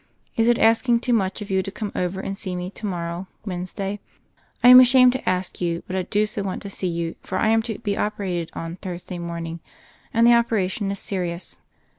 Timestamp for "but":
5.85-5.95